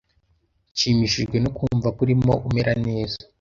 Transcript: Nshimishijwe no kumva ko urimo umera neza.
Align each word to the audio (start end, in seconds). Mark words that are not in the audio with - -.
Nshimishijwe 0.73 1.37
no 1.43 1.49
kumva 1.57 1.87
ko 1.95 1.99
urimo 2.05 2.33
umera 2.47 2.73
neza. 2.85 3.17